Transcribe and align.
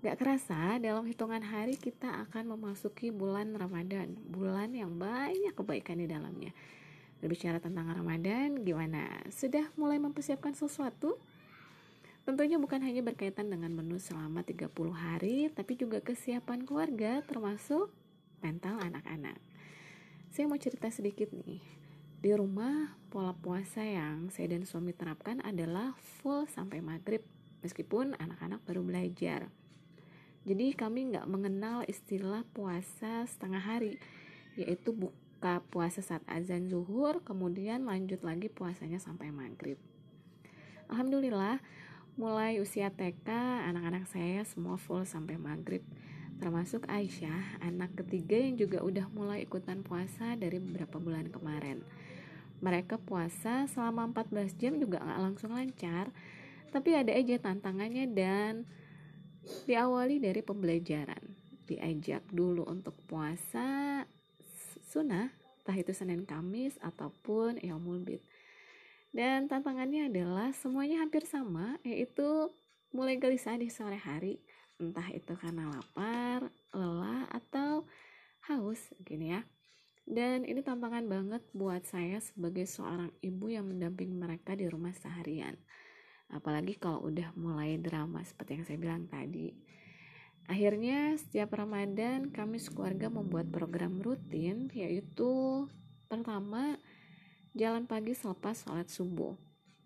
Gak 0.00 0.16
kerasa 0.16 0.80
dalam 0.80 1.04
hitungan 1.04 1.44
hari 1.44 1.76
kita 1.76 2.24
akan 2.24 2.56
memasuki 2.56 3.12
bulan 3.12 3.52
Ramadan 3.52 4.16
Bulan 4.32 4.72
yang 4.72 4.96
banyak 4.96 5.52
kebaikan 5.52 6.00
di 6.00 6.08
dalamnya 6.08 6.56
Berbicara 7.20 7.60
tentang 7.60 7.84
Ramadan, 7.92 8.64
gimana? 8.64 9.20
Sudah 9.28 9.68
mulai 9.76 10.00
mempersiapkan 10.00 10.56
sesuatu? 10.56 11.20
Tentunya 12.24 12.56
bukan 12.56 12.80
hanya 12.80 13.04
berkaitan 13.04 13.52
dengan 13.52 13.76
menu 13.76 14.00
selama 14.00 14.40
30 14.40 14.72
hari, 14.96 15.52
tapi 15.52 15.76
juga 15.76 16.00
kesiapan 16.00 16.64
keluarga 16.64 17.20
termasuk 17.20 17.92
mental 18.40 18.80
anak-anak. 18.80 19.36
Saya 20.32 20.48
mau 20.48 20.56
cerita 20.56 20.88
sedikit 20.88 21.28
nih. 21.28 21.60
Di 22.24 22.32
rumah, 22.32 22.96
pola 23.12 23.36
puasa 23.36 23.84
yang 23.84 24.32
saya 24.32 24.56
dan 24.56 24.64
suami 24.64 24.96
terapkan 24.96 25.44
adalah 25.44 25.92
full 26.24 26.48
sampai 26.48 26.80
maghrib, 26.80 27.20
meskipun 27.60 28.16
anak-anak 28.16 28.64
baru 28.64 28.80
belajar. 28.80 29.59
Jadi 30.48 30.72
kami 30.72 31.12
nggak 31.12 31.28
mengenal 31.28 31.84
istilah 31.84 32.48
puasa 32.56 33.28
setengah 33.28 33.60
hari, 33.60 34.00
yaitu 34.56 34.96
buka 34.96 35.60
puasa 35.68 36.00
saat 36.00 36.24
azan 36.24 36.72
zuhur, 36.72 37.20
kemudian 37.20 37.84
lanjut 37.84 38.24
lagi 38.24 38.48
puasanya 38.48 38.96
sampai 38.96 39.28
maghrib. 39.28 39.76
Alhamdulillah, 40.88 41.60
mulai 42.16 42.56
usia 42.56 42.88
TK, 42.88 43.28
anak-anak 43.68 44.08
saya 44.08 44.40
semua 44.48 44.80
full 44.80 45.04
sampai 45.04 45.36
maghrib. 45.36 45.84
Termasuk 46.40 46.88
Aisyah, 46.88 47.60
anak 47.60 48.00
ketiga 48.00 48.40
yang 48.40 48.56
juga 48.56 48.80
udah 48.80 49.12
mulai 49.12 49.44
ikutan 49.44 49.84
puasa 49.84 50.40
dari 50.40 50.56
beberapa 50.56 50.96
bulan 50.96 51.28
kemarin. 51.28 51.84
Mereka 52.64 52.96
puasa 53.04 53.68
selama 53.68 54.08
14 54.08 54.56
jam 54.56 54.80
juga 54.80 55.04
gak 55.04 55.20
langsung 55.20 55.52
lancar, 55.52 56.08
tapi 56.72 56.96
ada 56.96 57.12
aja 57.12 57.36
tantangannya 57.36 58.08
dan 58.08 58.64
diawali 59.68 60.20
dari 60.20 60.40
pembelajaran. 60.44 61.22
Diajak 61.66 62.26
dulu 62.34 62.66
untuk 62.66 62.98
puasa, 63.06 64.02
sunnah, 64.90 65.30
entah 65.62 65.76
itu 65.78 65.94
Senin 65.94 66.26
Kamis 66.26 66.74
ataupun 66.82 67.62
Yaumul 67.62 68.02
Bid. 68.02 68.22
Dan 69.10 69.50
tantangannya 69.50 70.10
adalah 70.10 70.50
semuanya 70.54 71.02
hampir 71.02 71.26
sama, 71.26 71.78
yaitu 71.82 72.50
mulai 72.90 73.18
gelisah 73.18 73.58
di 73.58 73.70
sore 73.70 73.98
hari, 73.98 74.38
entah 74.82 75.06
itu 75.14 75.34
karena 75.38 75.70
lapar, 75.70 76.50
lelah, 76.74 77.26
atau 77.30 77.86
haus, 78.50 78.90
gini 79.02 79.34
ya. 79.34 79.42
Dan 80.10 80.42
ini 80.42 80.58
tantangan 80.58 81.06
banget 81.06 81.42
buat 81.54 81.86
saya 81.86 82.18
sebagai 82.18 82.66
seorang 82.66 83.14
ibu 83.22 83.46
yang 83.46 83.70
mendampingi 83.70 84.14
mereka 84.14 84.58
di 84.58 84.66
rumah 84.66 84.90
seharian. 84.90 85.54
Apalagi 86.30 86.78
kalau 86.78 87.04
udah 87.06 87.34
mulai 87.34 87.76
drama 87.78 88.22
seperti 88.22 88.58
yang 88.58 88.64
saya 88.66 88.78
bilang 88.78 89.04
tadi 89.10 89.70
Akhirnya 90.50 91.14
setiap 91.14 91.54
Ramadan 91.54 92.34
kami 92.34 92.58
sekeluarga 92.58 93.06
membuat 93.06 93.54
program 93.54 94.02
rutin 94.02 94.66
yaitu 94.74 95.62
pertama 96.10 96.74
jalan 97.54 97.86
pagi 97.86 98.18
selepas 98.18 98.58
sholat 98.66 98.90
subuh. 98.90 99.38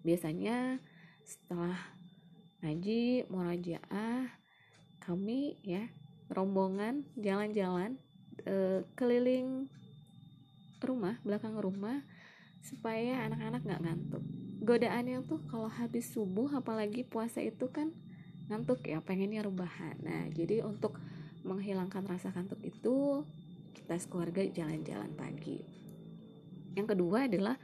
Biasanya 0.00 0.80
setelah 1.28 1.76
ngaji, 2.64 3.28
murajaah, 3.28 4.32
kami 5.04 5.60
ya 5.60 5.92
rombongan 6.32 7.04
jalan-jalan 7.20 8.00
e, 8.40 8.80
keliling 8.96 9.68
rumah, 10.80 11.20
belakang 11.20 11.60
rumah 11.60 12.00
supaya 12.66 13.22
anak-anak 13.30 13.62
nggak 13.62 13.82
ngantuk. 13.86 14.24
Godaannya 14.66 15.22
tuh 15.30 15.38
kalau 15.46 15.70
habis 15.70 16.10
subuh 16.10 16.50
apalagi 16.50 17.06
puasa 17.06 17.38
itu 17.38 17.70
kan 17.70 17.94
ngantuk 18.50 18.82
ya 18.86 19.02
pengennya 19.02 19.42
rubahan 19.42 19.98
nah 20.06 20.22
jadi 20.30 20.62
untuk 20.62 20.98
menghilangkan 21.42 22.06
rasa 22.06 22.30
kantuk 22.30 22.58
itu 22.62 23.26
kita 23.78 23.94
sekeluarga 24.02 24.42
jalan-jalan 24.50 25.14
pagi. 25.14 25.62
Yang 26.74 26.98
kedua 26.98 27.30
adalah 27.30 27.56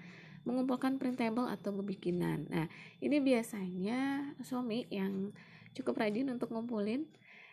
mengumpulkan 0.47 0.99
printable 0.99 1.51
atau 1.51 1.75
bebikinan 1.75 2.47
nah 2.51 2.67
ini 3.03 3.19
biasanya 3.19 4.31
suami 4.43 4.87
yang 4.91 5.35
cukup 5.75 5.99
rajin 5.99 6.31
untuk 6.31 6.51
ngumpulin 6.51 7.07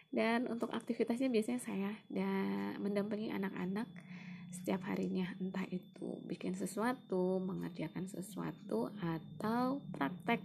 dan 0.09 0.49
untuk 0.49 0.73
aktivitasnya 0.73 1.29
biasanya 1.29 1.61
saya 1.61 1.91
dan 2.09 2.81
mendampingi 2.81 3.29
anak-anak 3.29 3.85
setiap 4.49 4.81
harinya 4.89 5.29
entah 5.37 5.65
itu 5.69 6.17
bikin 6.25 6.57
sesuatu 6.57 7.37
mengerjakan 7.37 8.09
sesuatu 8.09 8.89
atau 8.97 9.81
praktek 9.93 10.41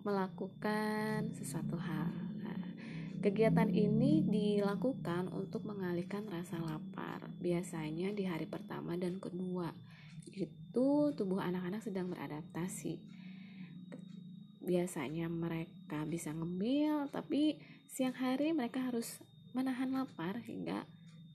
melakukan 0.00 1.28
sesuatu 1.36 1.76
hal. 1.76 2.08
Nah, 2.40 2.64
kegiatan 3.20 3.68
ini 3.68 4.24
dilakukan 4.24 5.28
untuk 5.28 5.68
mengalihkan 5.68 6.24
rasa 6.24 6.56
lapar. 6.56 7.28
Biasanya 7.40 8.16
di 8.16 8.24
hari 8.24 8.48
pertama 8.48 8.96
dan 8.96 9.20
kedua 9.20 9.72
itu 10.32 11.12
tubuh 11.12 11.40
anak-anak 11.40 11.84
sedang 11.84 12.08
beradaptasi. 12.08 13.00
Biasanya 14.64 15.28
mereka 15.28 16.04
bisa 16.08 16.32
ngemil, 16.32 17.12
tapi 17.12 17.60
siang 17.90 18.16
hari 18.16 18.56
mereka 18.56 18.80
harus 18.88 19.20
menahan 19.52 19.90
lapar 19.90 20.40
hingga 20.46 20.86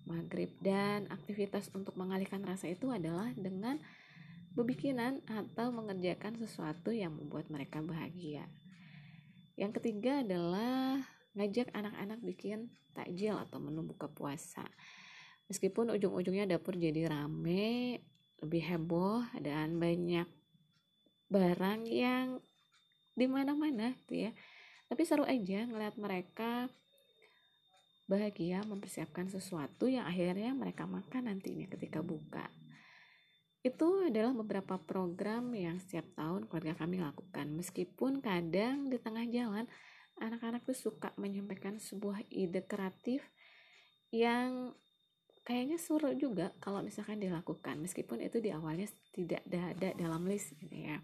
maghrib 0.06 0.54
dan 0.62 1.10
aktivitas 1.10 1.70
untuk 1.74 1.98
mengalihkan 1.98 2.42
rasa 2.46 2.70
itu 2.70 2.90
adalah 2.94 3.34
dengan 3.36 3.82
bebikinan 4.56 5.20
atau 5.28 5.70
mengerjakan 5.76 6.40
sesuatu 6.40 6.96
yang 6.96 7.12
membuat 7.14 7.52
mereka 7.52 7.84
bahagia. 7.84 8.48
Yang 9.60 9.82
ketiga 9.82 10.24
adalah 10.24 11.04
ngajak 11.36 11.68
anak-anak 11.76 12.20
bikin 12.24 12.72
takjil 12.96 13.36
atau 13.36 13.60
menu 13.60 13.84
buka 13.84 14.08
puasa. 14.08 14.64
Meskipun 15.52 15.92
ujung-ujungnya 15.94 16.48
dapur 16.48 16.80
jadi 16.80 17.12
rame, 17.12 18.00
lebih 18.40 18.64
heboh 18.64 19.22
dan 19.44 19.78
banyak 19.78 20.26
barang 21.28 21.82
yang 21.86 22.40
di 23.16 23.28
mana-mana 23.28 23.96
gitu 24.06 24.28
ya. 24.28 24.32
Tapi 24.88 25.02
seru 25.04 25.28
aja 25.28 25.68
ngeliat 25.68 26.00
mereka 26.00 26.72
bahagia 28.06 28.62
mempersiapkan 28.66 29.30
sesuatu 29.30 29.90
yang 29.90 30.06
akhirnya 30.06 30.54
mereka 30.54 30.86
makan 30.86 31.30
nantinya 31.30 31.66
ketika 31.70 32.06
buka. 32.06 32.46
Itu 33.66 34.06
adalah 34.06 34.30
beberapa 34.38 34.78
program 34.78 35.50
yang 35.58 35.82
setiap 35.82 36.06
tahun 36.14 36.46
keluarga 36.46 36.78
kami 36.78 37.02
lakukan. 37.02 37.50
Meskipun 37.58 38.22
kadang 38.22 38.94
di 38.94 39.02
tengah 39.02 39.26
jalan 39.26 39.66
anak-anak 40.22 40.62
tuh 40.70 40.78
suka 40.78 41.10
menyampaikan 41.18 41.82
sebuah 41.82 42.24
ide 42.30 42.62
kreatif 42.62 43.26
yang 44.14 44.78
kayaknya 45.42 45.82
suruh 45.82 46.14
juga 46.14 46.54
kalau 46.62 46.82
misalkan 46.82 47.22
dilakukan 47.22 47.78
meskipun 47.78 48.18
itu 48.24 48.42
di 48.42 48.50
awalnya 48.50 48.90
tidak 49.14 49.46
ada 49.50 49.98
dalam 49.98 50.30
list 50.30 50.54
gitu 50.62 50.74
ya. 50.74 51.02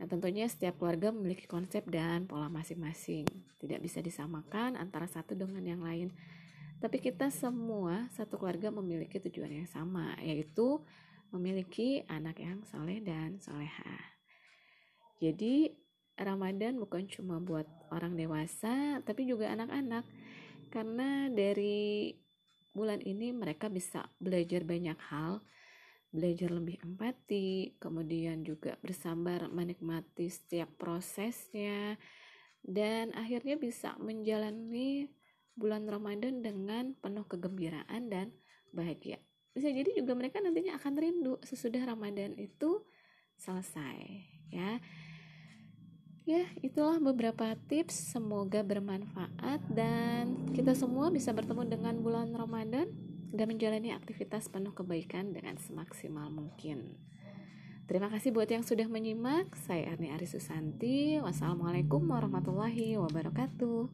Nah, 0.00 0.08
tentunya 0.08 0.48
setiap 0.48 0.80
keluarga 0.80 1.12
memiliki 1.12 1.44
konsep 1.44 1.84
dan 1.84 2.24
pola 2.24 2.48
masing-masing. 2.48 3.28
Tidak 3.60 3.84
bisa 3.84 4.00
disamakan 4.00 4.80
antara 4.80 5.04
satu 5.04 5.36
dengan 5.36 5.60
yang 5.60 5.84
lain. 5.84 6.08
Tapi 6.80 7.04
kita 7.04 7.28
semua 7.28 8.08
satu 8.08 8.40
keluarga 8.40 8.72
memiliki 8.72 9.20
tujuan 9.20 9.52
yang 9.52 9.68
sama, 9.68 10.16
yaitu 10.24 10.80
memiliki 11.28 12.00
anak 12.08 12.40
yang 12.40 12.64
soleh 12.64 13.04
dan 13.04 13.36
soleha. 13.44 14.16
Jadi 15.20 15.68
Ramadan 16.16 16.80
bukan 16.80 17.04
cuma 17.04 17.36
buat 17.36 17.68
orang 17.92 18.16
dewasa, 18.16 19.04
tapi 19.04 19.28
juga 19.28 19.52
anak-anak. 19.52 20.08
Karena 20.72 21.28
dari 21.28 22.16
bulan 22.72 23.04
ini 23.04 23.36
mereka 23.36 23.68
bisa 23.68 24.08
belajar 24.16 24.64
banyak 24.64 24.96
hal, 25.12 25.44
belajar 26.10 26.50
lebih 26.50 26.76
empati, 26.82 27.78
kemudian 27.78 28.42
juga 28.42 28.74
bersabar 28.82 29.46
menikmati 29.46 30.26
setiap 30.26 30.70
prosesnya, 30.74 31.94
dan 32.66 33.14
akhirnya 33.14 33.56
bisa 33.56 33.94
menjalani 34.02 35.08
bulan 35.54 35.86
Ramadan 35.86 36.42
dengan 36.42 36.98
penuh 36.98 37.24
kegembiraan 37.26 38.10
dan 38.10 38.34
bahagia. 38.74 39.22
Bisa 39.50 39.70
jadi 39.70 39.90
juga 39.94 40.14
mereka 40.14 40.38
nantinya 40.38 40.78
akan 40.78 40.94
rindu 40.94 41.34
sesudah 41.42 41.82
Ramadan 41.82 42.38
itu 42.38 42.86
selesai 43.34 43.98
ya. 44.50 44.78
Ya 46.28 46.46
itulah 46.62 47.02
beberapa 47.02 47.58
tips. 47.66 48.14
Semoga 48.14 48.62
bermanfaat 48.62 49.58
dan 49.72 50.46
kita 50.54 50.78
semua 50.78 51.10
bisa 51.10 51.34
bertemu 51.34 51.66
dengan 51.66 51.94
bulan 51.98 52.30
Ramadan 52.30 53.09
dan 53.30 53.46
menjalani 53.50 53.94
aktivitas 53.94 54.50
penuh 54.50 54.74
kebaikan 54.74 55.34
dengan 55.34 55.58
semaksimal 55.58 56.30
mungkin. 56.30 56.98
Terima 57.90 58.06
kasih 58.06 58.30
buat 58.30 58.46
yang 58.46 58.62
sudah 58.62 58.86
menyimak. 58.86 59.50
Saya 59.66 59.90
Arni 59.90 60.14
Ari 60.14 60.30
Susanti. 60.30 61.18
Wassalamualaikum 61.18 62.06
warahmatullahi 62.06 62.94
wabarakatuh. 63.02 63.90